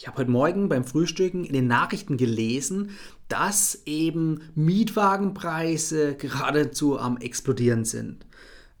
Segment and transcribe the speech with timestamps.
[0.00, 2.90] Ich habe heute Morgen beim Frühstücken in den Nachrichten gelesen,
[3.26, 8.24] dass eben Mietwagenpreise geradezu am explodieren sind.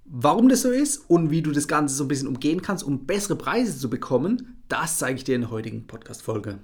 [0.04, 3.04] Warum das so ist und wie du das Ganze so ein bisschen umgehen kannst, um
[3.04, 6.60] bessere Preise zu bekommen, das zeige ich dir in der heutigen Podcast-Folge.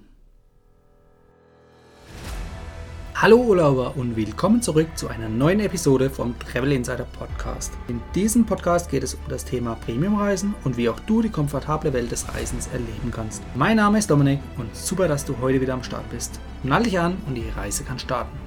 [3.25, 7.73] Hallo Urlauber und willkommen zurück zu einer neuen Episode vom Travel Insider Podcast.
[7.87, 11.91] In diesem Podcast geht es um das Thema Premiumreisen und wie auch du die komfortable
[11.91, 13.41] Welt des Reisens erleben kannst.
[13.55, 16.39] Mein Name ist Dominik und super, dass du heute wieder am Start bist.
[16.61, 18.37] Nall dich an und die Reise kann starten.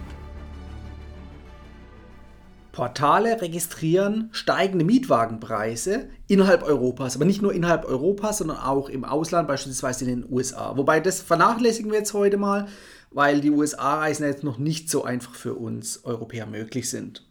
[2.71, 9.49] Portale registrieren steigende Mietwagenpreise innerhalb Europas, aber nicht nur innerhalb Europas, sondern auch im Ausland,
[9.49, 10.77] beispielsweise in den USA.
[10.77, 12.69] Wobei das vernachlässigen wir jetzt heute mal,
[13.11, 17.27] weil die USA-Reisen jetzt noch nicht so einfach für uns Europäer möglich sind.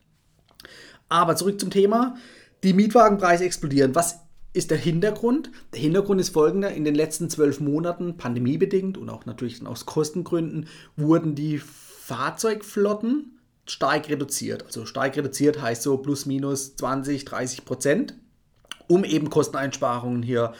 [1.09, 2.17] Aber zurück zum Thema.
[2.63, 3.95] Die Mietwagenpreise explodieren.
[3.95, 4.19] Was
[4.53, 5.51] ist der Hintergrund?
[5.73, 6.71] Der Hintergrund ist folgender.
[6.71, 14.09] In den letzten zwölf Monaten, pandemiebedingt und auch natürlich aus Kostengründen, wurden die Fahrzeugflotten stark
[14.09, 14.65] reduziert.
[14.65, 18.15] Also stark reduziert heißt so plus minus 20, 30 Prozent,
[18.87, 20.53] um eben Kosteneinsparungen hier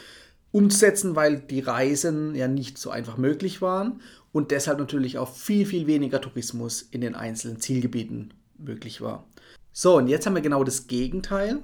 [0.52, 4.02] umzusetzen, weil die Reisen ja nicht so einfach möglich waren
[4.38, 9.26] und deshalb natürlich auch viel, viel weniger Tourismus in den einzelnen Zielgebieten möglich war.
[9.74, 11.58] So, und jetzt haben wir genau das Gegenteil.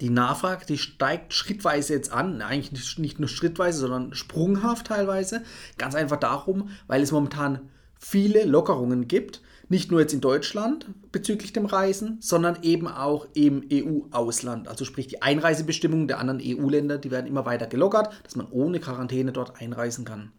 [0.00, 5.42] Die Nachfrage, die steigt schrittweise jetzt an, eigentlich nicht nur schrittweise, sondern sprunghaft teilweise.
[5.76, 11.52] Ganz einfach darum, weil es momentan viele Lockerungen gibt, nicht nur jetzt in Deutschland bezüglich
[11.52, 14.66] dem Reisen, sondern eben auch im EU-Ausland.
[14.66, 18.80] Also sprich die Einreisebestimmungen der anderen EU-Länder, die werden immer weiter gelockert, dass man ohne
[18.80, 20.32] Quarantäne dort einreisen kann.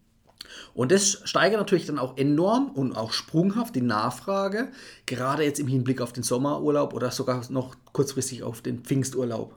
[0.73, 4.69] Und das steigert natürlich dann auch enorm und auch sprunghaft die Nachfrage,
[5.05, 9.55] gerade jetzt im Hinblick auf den Sommerurlaub oder sogar noch kurzfristig auf den Pfingsturlaub.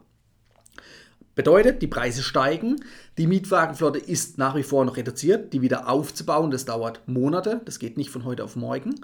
[1.36, 2.82] Bedeutet, die Preise steigen,
[3.18, 7.78] die Mietwagenflotte ist nach wie vor noch reduziert, die wieder aufzubauen, das dauert Monate, das
[7.78, 8.94] geht nicht von heute auf morgen.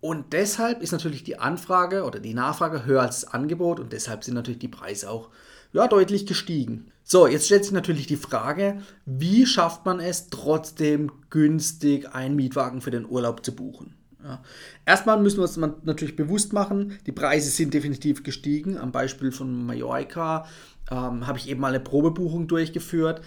[0.00, 4.24] Und deshalb ist natürlich die Anfrage oder die Nachfrage höher als das Angebot und deshalb
[4.24, 5.30] sind natürlich die Preise auch
[5.72, 6.90] ja, deutlich gestiegen.
[7.04, 12.80] So, jetzt stellt sich natürlich die Frage, wie schafft man es trotzdem günstig einen Mietwagen
[12.80, 13.94] für den Urlaub zu buchen?
[14.22, 14.42] Ja.
[14.86, 18.76] Erstmal müssen wir uns natürlich bewusst machen, die Preise sind definitiv gestiegen.
[18.76, 20.46] Am Beispiel von Mallorca
[20.90, 23.22] ähm, habe ich eben mal eine Probebuchung durchgeführt.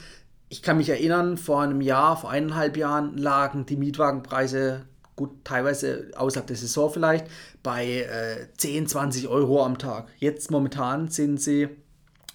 [0.49, 6.11] Ich kann mich erinnern, vor einem Jahr, vor eineinhalb Jahren lagen die Mietwagenpreise gut, teilweise
[6.15, 7.27] außerhalb der Saison vielleicht,
[7.61, 10.07] bei äh, 10, 20 Euro am Tag.
[10.19, 11.69] Jetzt momentan sind sie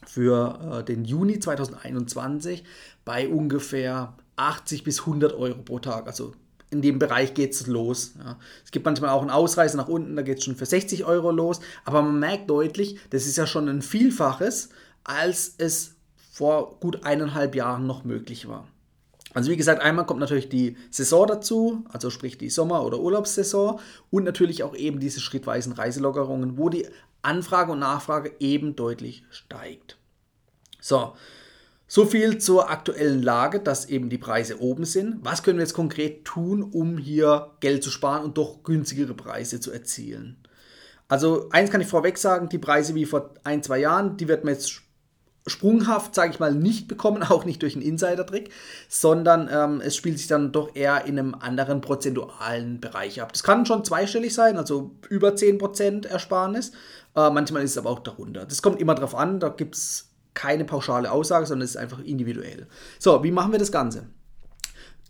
[0.08, 2.64] für äh, den Juni 2021
[3.04, 6.06] bei ungefähr 80 bis 100 Euro pro Tag.
[6.06, 6.32] Also
[6.70, 8.12] in dem Bereich geht es los.
[8.18, 8.38] Ja.
[8.64, 11.30] Es gibt manchmal auch einen Ausreißer nach unten, da geht es schon für 60 Euro
[11.30, 11.60] los.
[11.84, 14.70] Aber man merkt deutlich, das ist ja schon ein Vielfaches,
[15.04, 15.94] als es
[16.32, 18.68] vor gut eineinhalb Jahren noch möglich war.
[19.34, 23.78] Also wie gesagt, einmal kommt natürlich die Saison dazu, also sprich die Sommer- oder Urlaubssaison
[24.10, 26.86] und natürlich auch eben diese schrittweisen Reiselockerungen, wo die
[27.22, 29.97] Anfrage und Nachfrage eben deutlich steigt.
[30.80, 31.14] So,
[31.86, 35.20] so viel zur aktuellen Lage, dass eben die Preise oben sind.
[35.22, 39.58] Was können wir jetzt konkret tun, um hier Geld zu sparen und doch günstigere Preise
[39.58, 40.36] zu erzielen?
[41.08, 44.44] Also eins kann ich vorweg sagen, die Preise wie vor ein, zwei Jahren, die wird
[44.44, 44.82] man jetzt
[45.46, 48.50] sprunghaft, sage ich mal, nicht bekommen, auch nicht durch einen Insider-Trick,
[48.88, 53.32] sondern ähm, es spielt sich dann doch eher in einem anderen prozentualen Bereich ab.
[53.32, 56.72] Das kann schon zweistellig sein, also über 10% Ersparnis.
[57.16, 58.44] Äh, manchmal ist es aber auch darunter.
[58.44, 62.00] Das kommt immer darauf an, da gibt es keine pauschale Aussage, sondern es ist einfach
[62.00, 62.66] individuell.
[62.98, 64.06] So, wie machen wir das Ganze?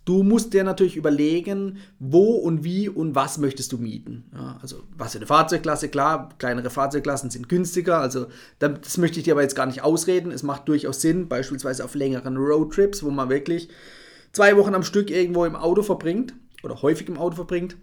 [0.04, 4.24] Du musst dir natürlich überlegen, wo und wie und was möchtest du mieten.
[4.32, 8.26] Ja, also was für eine Fahrzeugklasse, klar, kleinere Fahrzeugklassen sind günstiger, also
[8.58, 10.30] das möchte ich dir aber jetzt gar nicht ausreden.
[10.32, 13.68] Es macht durchaus Sinn, beispielsweise auf längeren Roadtrips, wo man wirklich
[14.32, 17.76] zwei Wochen am Stück irgendwo im Auto verbringt oder häufig im Auto verbringt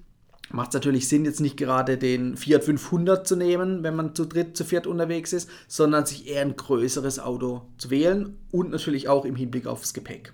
[0.52, 4.26] macht es natürlich Sinn, jetzt nicht gerade den Fiat 500 zu nehmen, wenn man zu
[4.26, 9.08] dritt, zu viert unterwegs ist, sondern sich eher ein größeres Auto zu wählen und natürlich
[9.08, 10.34] auch im Hinblick aufs Gepäck.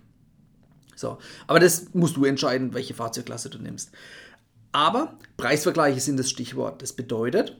[0.95, 1.17] So,
[1.47, 3.91] aber das musst du entscheiden, welche Fahrzeugklasse du nimmst.
[4.71, 6.81] Aber Preisvergleiche sind das Stichwort.
[6.81, 7.57] Das bedeutet,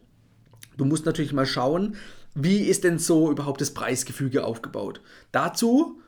[0.78, 1.96] du musst natürlich mal schauen,
[2.34, 5.02] wie ist denn so überhaupt das Preisgefüge aufgebaut.
[5.32, 6.00] Dazu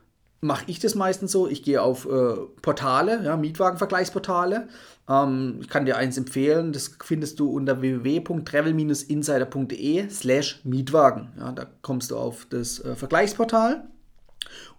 [0.44, 4.68] mache ich das meistens so, ich gehe auf äh, Portale, ja, Mietwagenvergleichsportale.
[5.10, 11.30] Ähm, ich kann dir eins empfehlen, das findest du unter www.travel-insider.de slash Mietwagen.
[11.40, 13.88] Ja, da kommst du auf das äh, Vergleichsportal.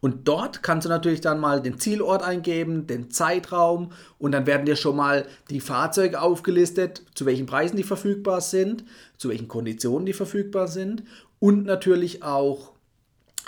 [0.01, 4.67] Und dort kannst du natürlich dann mal den Zielort eingeben, den Zeitraum und dann werden
[4.67, 8.85] dir schon mal die Fahrzeuge aufgelistet, zu welchen Preisen die verfügbar sind,
[9.17, 11.05] zu welchen Konditionen die verfügbar sind
[11.39, 12.73] und natürlich auch,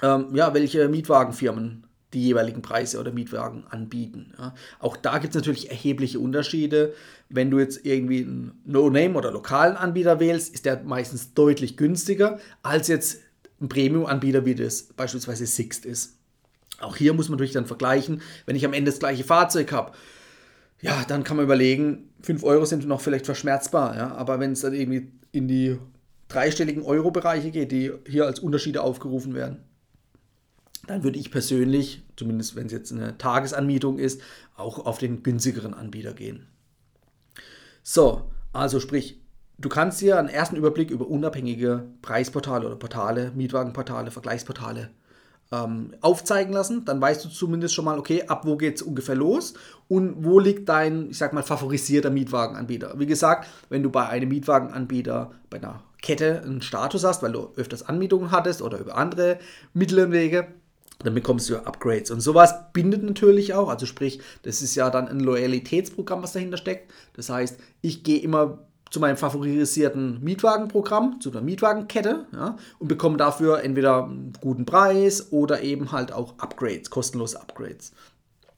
[0.03, 4.33] ähm, ja, welche Mietwagenfirmen die jeweiligen Preise oder Mietwagen anbieten.
[4.39, 4.55] Ja.
[4.79, 6.95] Auch da gibt es natürlich erhebliche Unterschiede.
[7.29, 12.39] Wenn du jetzt irgendwie einen No-Name oder lokalen Anbieter wählst, ist der meistens deutlich günstiger
[12.63, 13.21] als jetzt
[13.61, 16.17] ein Premium-Anbieter, wie das beispielsweise Sixt ist.
[16.81, 19.93] Auch hier muss man natürlich dann vergleichen, wenn ich am Ende das gleiche Fahrzeug habe.
[20.83, 24.61] Ja, dann kann man überlegen, 5 Euro sind noch vielleicht verschmerzbar, ja, aber wenn es
[24.61, 25.79] dann irgendwie in die
[26.29, 29.59] dreistelligen Euro-Bereiche geht, die hier als Unterschiede aufgerufen werden,
[30.87, 34.21] dann würde ich persönlich, zumindest wenn es jetzt eine Tagesanmietung ist,
[34.57, 36.47] auch auf den günstigeren Anbieter gehen.
[37.83, 39.21] So, also sprich,
[39.59, 44.91] du kannst dir einen ersten Überblick über unabhängige Preisportale oder Portale, Mietwagenportale, Vergleichsportale
[45.53, 46.85] ähm, aufzeigen lassen.
[46.85, 49.55] Dann weißt du zumindest schon mal, okay, ab wo geht es ungefähr los
[49.89, 52.99] und wo liegt dein, ich sag mal, favorisierter Mietwagenanbieter.
[52.99, 57.51] Wie gesagt, wenn du bei einem Mietwagenanbieter, bei einer Kette einen Status hast, weil du
[57.57, 59.39] öfters Anmietungen hattest oder über andere
[59.75, 60.49] Mittel und Wege,
[60.99, 62.11] dann bekommst du Upgrades.
[62.11, 66.57] Und sowas bindet natürlich auch, also sprich, das ist ja dann ein Loyalitätsprogramm, was dahinter
[66.57, 66.91] steckt.
[67.15, 68.59] Das heißt, ich gehe immer
[68.91, 75.33] zu meinem favorisierten Mietwagenprogramm, zu der Mietwagenkette ja, und bekomme dafür entweder einen guten Preis
[75.33, 77.93] oder eben halt auch Upgrades, kostenlose Upgrades.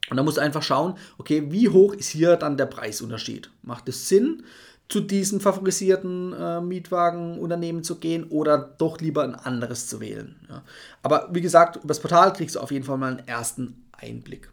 [0.09, 3.51] Und da musst du einfach schauen, okay, wie hoch ist hier dann der Preisunterschied?
[3.61, 4.43] Macht es Sinn,
[4.89, 10.35] zu diesem favorisierten äh, Mietwagenunternehmen zu gehen oder doch lieber ein anderes zu wählen?
[10.49, 10.63] Ja.
[11.03, 14.51] Aber wie gesagt, über das Portal kriegst du auf jeden Fall mal einen ersten Einblick.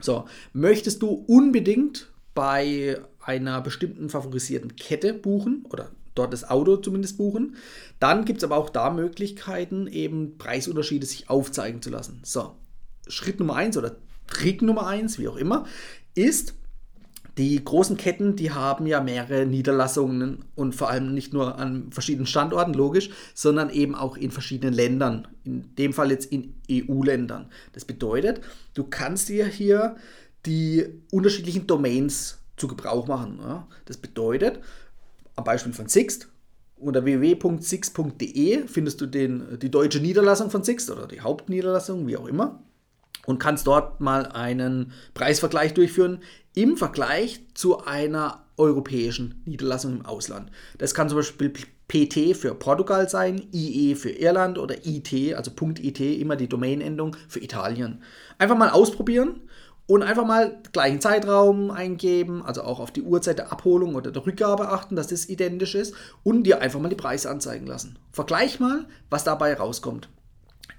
[0.00, 7.16] So, möchtest du unbedingt bei einer bestimmten favorisierten Kette buchen oder dort das Auto zumindest
[7.16, 7.56] buchen.
[8.00, 12.20] Dann gibt es aber auch da Möglichkeiten, eben Preisunterschiede sich aufzeigen zu lassen.
[12.24, 12.56] So,
[13.06, 15.66] Schritt Nummer 1 oder Trick Nummer 1, wie auch immer,
[16.14, 16.54] ist,
[17.38, 22.26] die großen Ketten, die haben ja mehrere Niederlassungen und vor allem nicht nur an verschiedenen
[22.26, 25.28] Standorten, logisch, sondern eben auch in verschiedenen Ländern.
[25.44, 27.50] In dem Fall jetzt in EU-Ländern.
[27.72, 28.42] Das bedeutet,
[28.74, 29.96] du kannst dir hier
[30.44, 33.38] die unterschiedlichen Domains zu Gebrauch machen.
[33.40, 33.66] Ja.
[33.86, 34.60] Das bedeutet,
[35.34, 36.28] am Beispiel von Sixt,
[36.76, 42.26] unter www.sixt.de findest du den, die deutsche Niederlassung von Sixt oder die Hauptniederlassung, wie auch
[42.26, 42.62] immer,
[43.26, 46.20] und kannst dort mal einen Preisvergleich durchführen
[46.54, 50.50] im Vergleich zu einer europäischen Niederlassung im Ausland.
[50.78, 51.52] Das kann zum Beispiel
[51.88, 57.40] PT für Portugal sein, IE für Irland oder IT, also .it, immer die Domainendung für
[57.40, 58.02] Italien.
[58.38, 59.40] Einfach mal ausprobieren
[59.86, 64.24] und einfach mal gleichen Zeitraum eingeben, also auch auf die Uhrzeit der Abholung oder der
[64.24, 67.98] Rückgabe achten, dass das identisch ist und dir einfach mal die Preise anzeigen lassen.
[68.12, 70.08] Vergleich mal, was dabei rauskommt.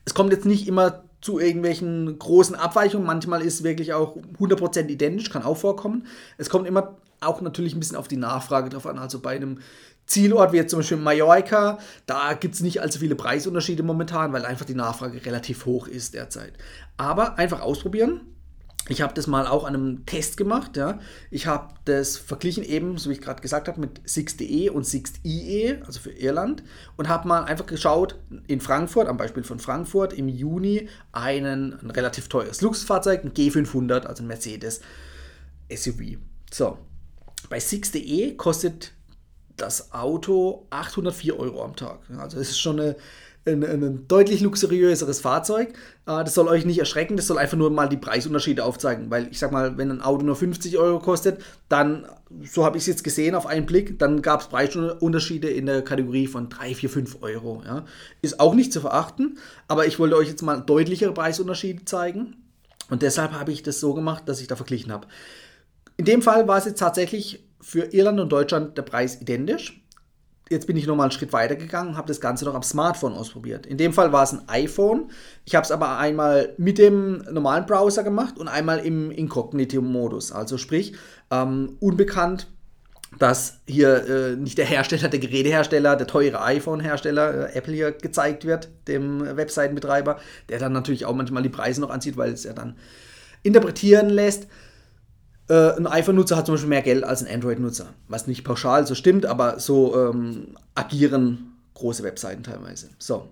[0.05, 5.29] Es kommt jetzt nicht immer zu irgendwelchen großen Abweichungen, manchmal ist wirklich auch 100% identisch,
[5.29, 6.05] kann auch vorkommen.
[6.37, 9.59] Es kommt immer auch natürlich ein bisschen auf die Nachfrage drauf an, also bei einem
[10.05, 14.45] Zielort wie jetzt zum Beispiel Mallorca, da gibt es nicht allzu viele Preisunterschiede momentan, weil
[14.45, 16.53] einfach die Nachfrage relativ hoch ist derzeit.
[16.97, 18.32] Aber einfach ausprobieren,
[18.89, 20.75] ich habe das mal auch an einem Test gemacht.
[20.75, 20.99] Ja.
[21.31, 25.77] Ich habe das verglichen eben, so wie ich gerade gesagt habe, mit Sixt.de und Sixt.ie,
[25.85, 26.63] also für Irland,
[26.97, 31.91] und habe mal einfach geschaut, in Frankfurt, am Beispiel von Frankfurt, im Juni einen, ein
[31.91, 34.81] relativ teures Luxusfahrzeug, ein G500, also ein Mercedes
[35.73, 36.17] SUV.
[36.51, 36.77] So,
[37.49, 38.91] bei Sixt.de kostet
[39.55, 41.99] das Auto 804 Euro am Tag.
[42.17, 42.95] Also das ist schon eine
[43.45, 45.69] ein, ein deutlich luxuriöseres Fahrzeug.
[46.05, 49.09] Äh, das soll euch nicht erschrecken, das soll einfach nur mal die Preisunterschiede aufzeigen.
[49.09, 52.05] Weil ich sag mal, wenn ein Auto nur 50 Euro kostet, dann,
[52.43, 55.81] so habe ich es jetzt gesehen auf einen Blick, dann gab es Preisunterschiede in der
[55.81, 57.61] Kategorie von 3, 4, 5 Euro.
[57.65, 57.85] Ja.
[58.21, 62.37] Ist auch nicht zu verachten, aber ich wollte euch jetzt mal deutlichere Preisunterschiede zeigen.
[62.89, 65.07] Und deshalb habe ich das so gemacht, dass ich da verglichen habe.
[65.97, 69.82] In dem Fall war es jetzt tatsächlich für Irland und Deutschland der Preis identisch
[70.49, 73.65] jetzt bin ich nochmal einen Schritt weiter gegangen, habe das Ganze noch am Smartphone ausprobiert.
[73.65, 75.09] In dem Fall war es ein iPhone.
[75.45, 80.31] Ich habe es aber einmal mit dem normalen Browser gemacht und einmal im Inkognito-Modus.
[80.31, 80.95] Also sprich,
[81.31, 82.47] ähm, unbekannt,
[83.19, 88.45] dass hier äh, nicht der Hersteller, der Gerätehersteller, der teure iPhone-Hersteller, äh, Apple hier gezeigt
[88.45, 90.19] wird, dem Webseitenbetreiber,
[90.49, 92.75] der dann natürlich auch manchmal die Preise noch anzieht, weil es ja dann
[93.43, 94.47] interpretieren lässt.
[95.53, 97.93] Äh, ein iPhone-Nutzer hat zum Beispiel mehr Geld als ein Android-Nutzer.
[98.07, 102.89] Was nicht pauschal so stimmt, aber so ähm, agieren große Webseiten teilweise.
[102.97, 103.29] So.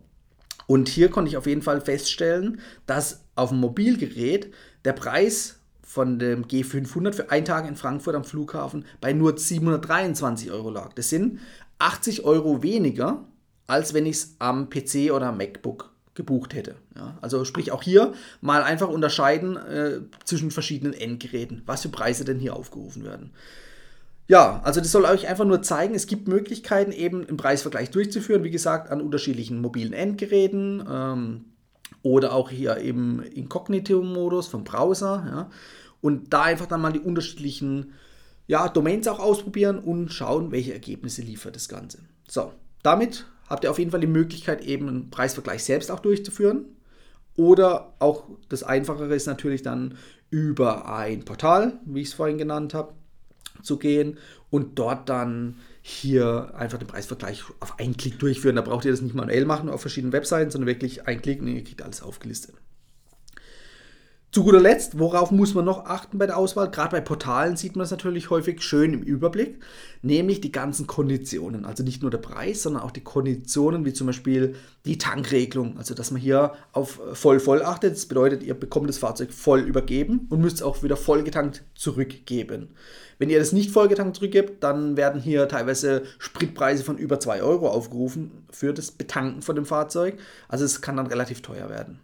[0.67, 4.53] Und hier konnte ich auf jeden Fall feststellen, dass auf dem Mobilgerät
[4.85, 10.51] der Preis von dem G500 für einen Tag in Frankfurt am Flughafen bei nur 723
[10.51, 10.93] Euro lag.
[10.93, 11.39] Das sind
[11.79, 13.25] 80 Euro weniger,
[13.65, 16.75] als wenn ich es am PC oder am MacBook gebucht hätte.
[16.95, 22.25] Ja, also sprich auch hier mal einfach unterscheiden äh, zwischen verschiedenen Endgeräten, was für Preise
[22.25, 23.31] denn hier aufgerufen werden.
[24.27, 28.43] Ja, also das soll euch einfach nur zeigen, es gibt Möglichkeiten eben einen Preisvergleich durchzuführen,
[28.43, 31.45] wie gesagt, an unterschiedlichen mobilen Endgeräten, ähm,
[32.03, 35.25] oder auch hier im Inkognito-Modus vom Browser.
[35.27, 35.49] Ja.
[36.01, 37.93] Und da einfach dann mal die unterschiedlichen
[38.47, 41.99] ja, Domains auch ausprobieren und schauen, welche Ergebnisse liefert das Ganze.
[42.27, 42.51] So,
[42.83, 46.65] damit habt ihr auf jeden Fall die Möglichkeit, eben einen Preisvergleich selbst auch durchzuführen.
[47.35, 49.97] Oder auch das Einfachere ist natürlich dann
[50.29, 52.93] über ein Portal, wie ich es vorhin genannt habe,
[53.61, 54.17] zu gehen
[54.49, 58.55] und dort dann hier einfach den Preisvergleich auf einen Klick durchführen.
[58.55, 61.47] Da braucht ihr das nicht manuell machen auf verschiedenen Webseiten, sondern wirklich einen Klick und
[61.47, 62.55] ihr kriegt alles aufgelistet.
[64.33, 66.71] Zu guter Letzt, worauf muss man noch achten bei der Auswahl?
[66.71, 69.61] Gerade bei Portalen sieht man das natürlich häufig schön im Überblick,
[70.03, 71.65] nämlich die ganzen Konditionen.
[71.65, 75.77] Also nicht nur der Preis, sondern auch die Konditionen, wie zum Beispiel die Tankregelung.
[75.77, 77.95] Also dass man hier auf voll voll achtet.
[77.95, 82.69] Das bedeutet, ihr bekommt das Fahrzeug voll übergeben und müsst es auch wieder vollgetankt zurückgeben.
[83.19, 87.67] Wenn ihr das nicht vollgetankt zurückgebt, dann werden hier teilweise Spritpreise von über 2 Euro
[87.67, 90.17] aufgerufen für das Betanken von dem Fahrzeug.
[90.47, 91.99] Also es kann dann relativ teuer werden.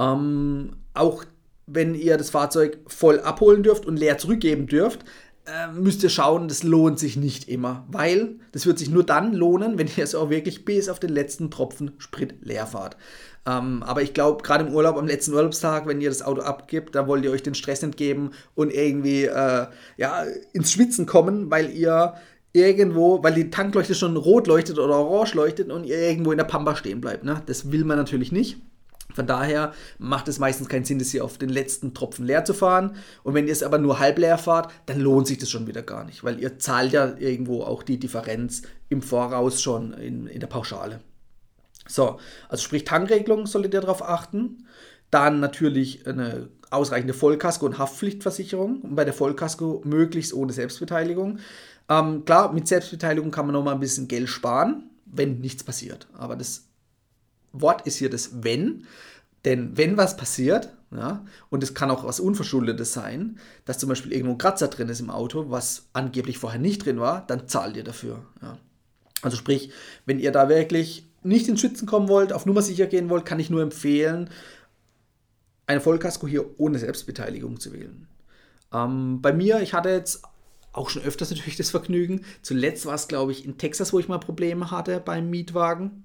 [0.00, 1.24] Ähm, auch
[1.66, 5.04] wenn ihr das Fahrzeug voll abholen dürft und leer zurückgeben dürft,
[5.46, 9.32] äh, müsst ihr schauen, das lohnt sich nicht immer, weil das wird sich nur dann
[9.32, 12.96] lohnen, wenn ihr es auch wirklich bis auf den letzten Tropfen Sprit leer fahrt.
[13.46, 16.94] Ähm, aber ich glaube, gerade im Urlaub, am letzten Urlaubstag, wenn ihr das Auto abgibt,
[16.94, 19.66] da wollt ihr euch den Stress entgeben und irgendwie äh,
[19.96, 22.14] ja, ins Schwitzen kommen, weil ihr
[22.52, 26.44] irgendwo, weil die Tankleuchte schon rot leuchtet oder orange leuchtet und ihr irgendwo in der
[26.44, 27.24] Pampa stehen bleibt.
[27.24, 27.42] Ne?
[27.46, 28.58] Das will man natürlich nicht.
[29.20, 32.54] Von daher macht es meistens keinen Sinn, das hier auf den letzten Tropfen leer zu
[32.54, 32.96] fahren.
[33.22, 35.82] Und wenn ihr es aber nur halb leer fahrt, dann lohnt sich das schon wieder
[35.82, 40.40] gar nicht, weil ihr zahlt ja irgendwo auch die Differenz im Voraus schon in, in
[40.40, 41.00] der Pauschale.
[41.86, 44.66] So, also sprich Tankregelung solltet ihr darauf achten.
[45.10, 48.80] Dann natürlich eine ausreichende Vollkasko- und Haftpflichtversicherung.
[48.80, 51.40] Und bei der Vollkasko möglichst ohne Selbstbeteiligung.
[51.90, 56.06] Ähm, klar, mit Selbstbeteiligung kann man noch mal ein bisschen Geld sparen, wenn nichts passiert.
[56.16, 56.70] Aber das
[57.52, 58.86] Wort ist hier das wenn.
[59.44, 64.12] Denn wenn was passiert, ja, und es kann auch was Unverschuldetes sein, dass zum Beispiel
[64.12, 67.76] irgendwo ein Kratzer drin ist im Auto, was angeblich vorher nicht drin war, dann zahlt
[67.76, 68.26] ihr dafür.
[68.42, 68.58] Ja.
[69.22, 69.70] Also sprich,
[70.06, 73.38] wenn ihr da wirklich nicht ins Schützen kommen wollt, auf Nummer sicher gehen wollt, kann
[73.38, 74.30] ich nur empfehlen,
[75.66, 78.08] eine Vollkasko hier ohne Selbstbeteiligung zu wählen.
[78.72, 80.22] Ähm, bei mir, ich hatte jetzt
[80.72, 82.24] auch schon öfters natürlich das Vergnügen.
[82.42, 86.04] Zuletzt war es, glaube ich, in Texas, wo ich mal Probleme hatte beim Mietwagen.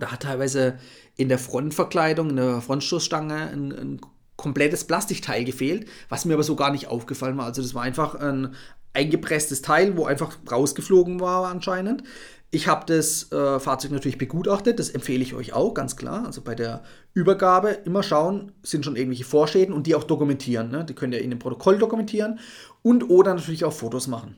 [0.00, 0.78] Da hat teilweise
[1.16, 4.00] in der Frontverkleidung, in der Frontstoßstange ein, ein
[4.36, 7.44] komplettes Plastikteil gefehlt, was mir aber so gar nicht aufgefallen war.
[7.44, 8.54] Also das war einfach ein
[8.94, 12.02] eingepresstes Teil, wo einfach rausgeflogen war anscheinend.
[12.50, 16.26] Ich habe das äh, Fahrzeug natürlich begutachtet, das empfehle ich euch auch, ganz klar.
[16.26, 16.82] Also bei der
[17.14, 20.70] Übergabe immer schauen, sind schon irgendwelche Vorschäden und die auch dokumentieren.
[20.70, 20.84] Ne?
[20.84, 22.40] Die könnt ihr in dem Protokoll dokumentieren
[22.82, 24.34] und oder natürlich auch Fotos machen.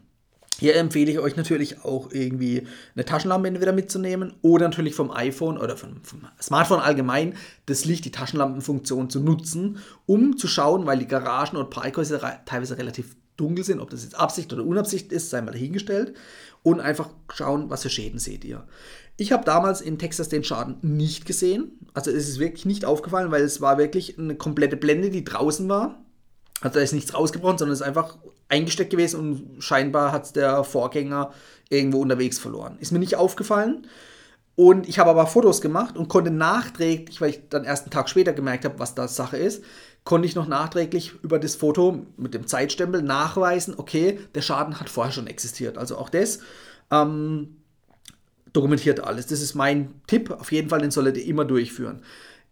[0.58, 5.58] Hier empfehle ich euch natürlich auch irgendwie eine Taschenlampe entweder mitzunehmen oder natürlich vom iPhone
[5.58, 7.34] oder vom, vom, Smartphone allgemein
[7.66, 12.78] das Licht, die Taschenlampenfunktion zu nutzen, um zu schauen, weil die Garagen und Parkhäuser teilweise
[12.78, 16.14] relativ dunkel sind, ob das jetzt Absicht oder Unabsicht ist, sei mal dahingestellt
[16.62, 18.64] und einfach schauen, was für Schäden seht ihr.
[19.16, 23.30] Ich habe damals in Texas den Schaden nicht gesehen, also es ist wirklich nicht aufgefallen,
[23.30, 26.04] weil es war wirklich eine komplette Blende, die draußen war
[26.62, 28.16] also da ist nichts rausgebrochen, sondern es ist einfach
[28.48, 31.32] eingesteckt gewesen und scheinbar hat der Vorgänger
[31.68, 32.76] irgendwo unterwegs verloren.
[32.80, 33.86] Ist mir nicht aufgefallen.
[34.54, 38.10] Und ich habe aber Fotos gemacht und konnte nachträglich, weil ich dann erst einen Tag
[38.10, 39.64] später gemerkt habe, was da Sache ist,
[40.04, 44.90] konnte ich noch nachträglich über das Foto mit dem Zeitstempel nachweisen, okay, der Schaden hat
[44.90, 45.78] vorher schon existiert.
[45.78, 46.40] Also auch das
[46.90, 47.56] ähm,
[48.52, 49.26] dokumentiert alles.
[49.26, 50.30] Das ist mein Tipp.
[50.30, 52.02] Auf jeden Fall, den solltet ihr immer durchführen.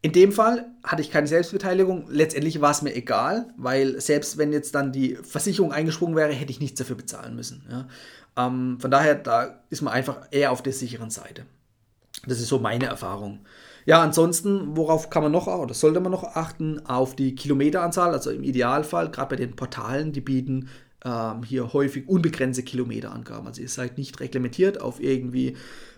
[0.02, 2.06] In dem Fall hatte ich keine Selbstbeteiligung.
[2.08, 6.50] Letztendlich war es mir egal, weil selbst wenn jetzt dann die Versicherung eingesprungen wäre, hätte
[6.50, 7.66] ich nichts dafür bezahlen müssen.
[7.70, 7.86] Ja.
[8.36, 11.44] Ähm, von daher, da ist man einfach eher auf der sicheren Seite.
[12.26, 13.40] Das ist so meine Erfahrung.
[13.84, 16.84] Ja, ansonsten, worauf kann man noch oder sollte man noch achten?
[16.86, 20.68] Auf die Kilometeranzahl, also im Idealfall, gerade bei den Portalen, die bieten
[21.04, 23.46] ähm, hier häufig unbegrenzte Kilometerangaben.
[23.46, 25.56] Also ihr seid nicht reglementiert auf irgendwie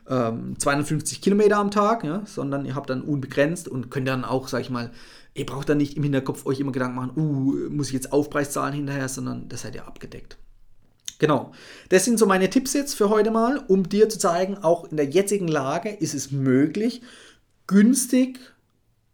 [0.09, 4.49] ähm, 250 Kilometer am Tag, ja, sondern ihr habt dann unbegrenzt und könnt dann auch,
[4.49, 4.91] sag ich mal,
[5.35, 8.51] ihr braucht dann nicht im Hinterkopf euch immer Gedanken machen, uh, muss ich jetzt Aufpreis
[8.51, 10.37] zahlen hinterher, sondern das seid ihr abgedeckt.
[11.19, 11.53] Genau.
[11.89, 14.97] Das sind so meine Tipps jetzt für heute mal, um dir zu zeigen, auch in
[14.97, 17.01] der jetzigen Lage ist es möglich,
[17.69, 18.41] günstig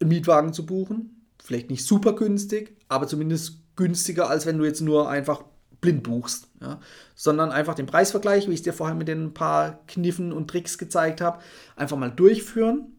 [0.01, 1.27] einen Mietwagen zu buchen.
[1.43, 5.45] Vielleicht nicht super günstig, aber zumindest günstiger, als wenn du jetzt nur einfach
[5.81, 6.81] blind buchst, ja,
[7.15, 10.79] sondern einfach den Preisvergleich, wie ich es dir vorher mit den paar Kniffen und Tricks
[10.79, 11.41] gezeigt habe,
[11.77, 12.93] einfach mal durchführen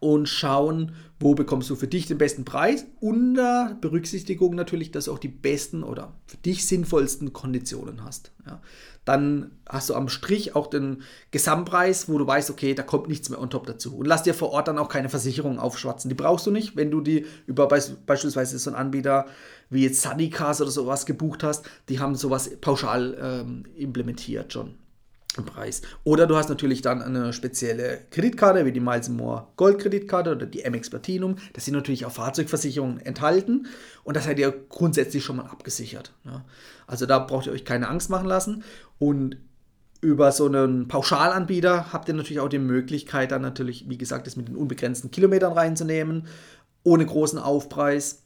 [0.00, 5.12] und schauen, wo bekommst du für dich den besten Preis, unter Berücksichtigung natürlich, dass du
[5.12, 8.32] auch die besten oder für dich sinnvollsten Konditionen hast.
[8.46, 8.62] Ja.
[9.04, 13.28] Dann hast du am Strich auch den Gesamtpreis, wo du weißt, okay, da kommt nichts
[13.28, 13.96] mehr on top dazu.
[13.96, 16.08] Und lass dir vor Ort dann auch keine Versicherung aufschwatzen.
[16.08, 19.26] Die brauchst du nicht, wenn du die über beispielsweise so einen Anbieter
[19.70, 21.68] wie jetzt Sunnycars oder sowas gebucht hast.
[21.88, 24.74] Die haben sowas pauschal ähm, implementiert schon
[25.36, 25.82] im Preis.
[26.04, 30.46] Oder du hast natürlich dann eine spezielle Kreditkarte, wie die Miles More Gold Kreditkarte oder
[30.46, 31.36] die MX Platinum.
[31.52, 33.68] Das sind natürlich auch Fahrzeugversicherungen enthalten
[34.02, 36.12] und das seid ihr grundsätzlich schon mal abgesichert.
[36.24, 36.44] Ja.
[36.86, 38.64] Also da braucht ihr euch keine Angst machen lassen
[38.98, 39.36] und
[40.00, 44.34] über so einen Pauschalanbieter habt ihr natürlich auch die Möglichkeit, dann natürlich, wie gesagt, das
[44.34, 46.26] mit den unbegrenzten Kilometern reinzunehmen,
[46.82, 48.22] ohne großen Aufpreis.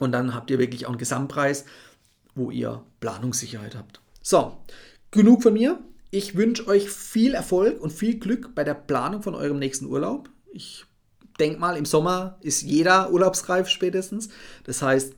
[0.00, 1.64] Und dann habt ihr wirklich auch einen Gesamtpreis,
[2.34, 4.00] wo ihr Planungssicherheit habt.
[4.22, 4.56] So,
[5.10, 5.78] genug von mir.
[6.10, 10.28] Ich wünsche euch viel Erfolg und viel Glück bei der Planung von eurem nächsten Urlaub.
[10.52, 10.84] Ich
[11.38, 14.28] denke mal, im Sommer ist jeder urlaubsreif spätestens.
[14.64, 15.14] Das heißt,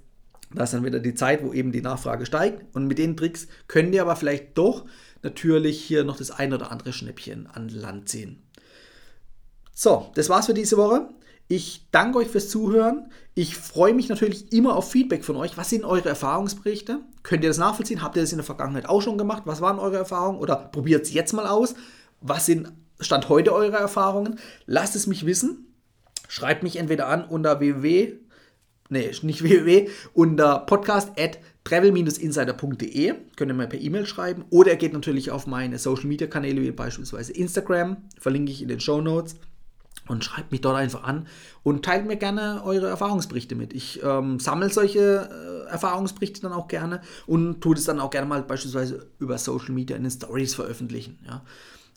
[0.54, 2.74] da ist dann wieder die Zeit, wo eben die Nachfrage steigt.
[2.74, 4.84] Und mit den Tricks könnt ihr aber vielleicht doch
[5.22, 8.42] natürlich hier noch das ein oder andere Schnäppchen an Land ziehen.
[9.72, 11.08] So, das war's für diese Woche.
[11.54, 13.10] Ich danke euch fürs Zuhören.
[13.34, 15.58] Ich freue mich natürlich immer auf Feedback von euch.
[15.58, 17.00] Was sind eure Erfahrungsberichte?
[17.22, 18.00] Könnt ihr das nachvollziehen?
[18.00, 19.42] Habt ihr das in der Vergangenheit auch schon gemacht?
[19.44, 20.38] Was waren eure Erfahrungen?
[20.38, 21.74] Oder probiert es jetzt mal aus?
[22.22, 24.38] Was sind Stand heute eure Erfahrungen?
[24.64, 25.66] Lasst es mich wissen.
[26.26, 28.14] Schreibt mich entweder an unter www,
[28.88, 33.12] nee, nicht www, unter podcast at travel-insider.de.
[33.36, 34.46] Könnt ihr mir per E-Mail schreiben.
[34.48, 37.98] Oder ihr geht natürlich auf meine Social Media Kanäle, wie beispielsweise Instagram.
[38.18, 39.36] Verlinke ich in den Show Notes
[40.08, 41.26] und schreibt mich dort einfach an
[41.62, 43.72] und teilt mir gerne eure Erfahrungsberichte mit.
[43.72, 45.28] Ich ähm, sammle solche
[45.68, 49.72] äh, Erfahrungsberichte dann auch gerne und tue das dann auch gerne mal beispielsweise über Social
[49.72, 51.18] Media in den Stories veröffentlichen.
[51.26, 51.42] Ja?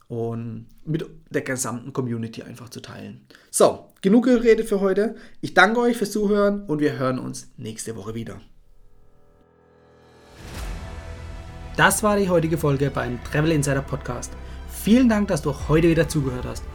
[0.08, 3.26] Und mit der gesamten Community einfach zu teilen.
[3.50, 5.16] So, genug geredet für heute.
[5.42, 8.40] Ich danke euch fürs Zuhören und wir hören uns nächste Woche wieder.
[11.76, 14.32] Das war die heutige Folge beim Travel Insider Podcast.
[14.70, 16.75] Vielen Dank, dass du heute wieder zugehört hast.